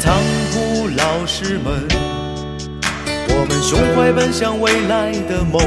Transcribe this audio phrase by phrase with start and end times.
[0.00, 0.20] 仓
[0.52, 1.86] 库老师们，
[3.28, 5.62] 我们胸怀奔向未来的梦，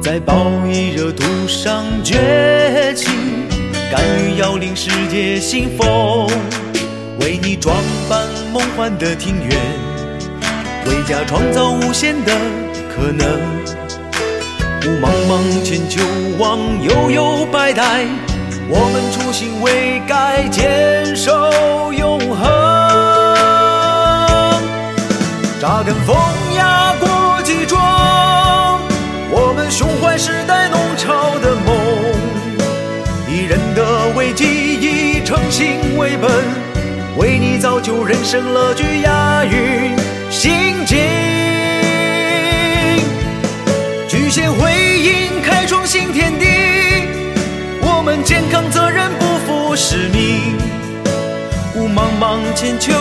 [0.00, 3.08] 在暴疫热土上崛起，
[3.90, 6.28] 敢于要领世界新风，
[7.20, 7.76] 为你装
[8.08, 9.50] 扮梦幻的庭院，
[10.86, 12.32] 为家创造无限的
[12.94, 13.26] 可能。
[14.86, 16.00] 雾茫茫千秋
[16.38, 18.06] 望悠悠百代，
[18.72, 22.48] 我们初心未改，坚守永恒。
[25.60, 26.16] 扎根风
[26.54, 28.80] 雅国际庄，
[29.28, 31.76] 我们胸怀时代弄潮的梦，
[33.28, 36.30] 以人的危机，以诚信为本，
[37.16, 39.96] 为你造就人生乐趣押韵
[40.30, 41.39] 心境。
[48.50, 50.58] 扛责任，不负使命。
[51.76, 52.92] 雾茫茫千秋，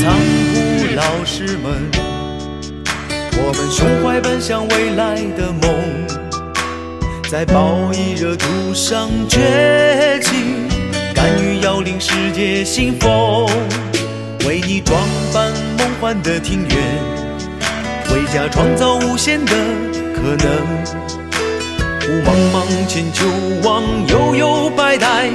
[0.00, 0.16] 仓库
[0.96, 1.90] 老师们，
[3.36, 5.70] 我们胸怀奔向未来的梦，
[7.30, 10.32] 在暴疫热土上崛起，
[11.14, 13.46] 敢于要领世界新风，
[14.46, 14.98] 为你装
[15.34, 16.78] 扮梦幻的庭院，
[18.14, 19.52] 为家创造无限的
[20.14, 20.48] 可能。
[22.08, 23.26] 雾茫茫千秋
[23.62, 25.28] 望悠悠百代，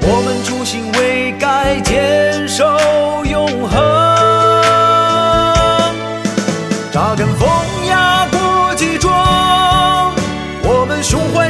[0.00, 2.64] 我们初心未改，坚守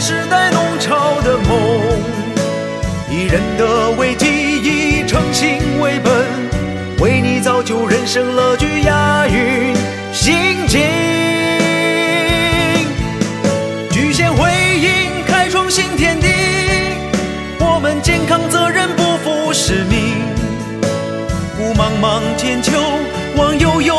[0.01, 1.81] 时代弄潮的梦，
[3.11, 4.27] 以人的为基，
[4.63, 6.13] 以诚信为本，
[7.01, 9.75] 为你造就人生乐趣押韵
[10.13, 10.81] 心境。
[13.91, 14.49] 举贤回
[14.79, 16.29] 应，开创新天地。
[17.59, 20.23] 我们健康责任，不负使命。
[21.59, 22.73] 雾茫茫千秋，
[23.37, 23.97] 望悠悠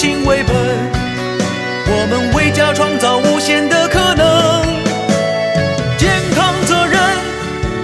[0.00, 0.54] 心为本，
[1.88, 4.62] 我们为家创造无限的可能。
[5.98, 7.00] 健康责任，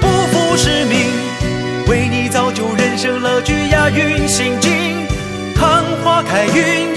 [0.00, 1.10] 不负使命，
[1.88, 5.04] 为你造就人生乐趣押韵心境，
[5.56, 6.94] 看花开，云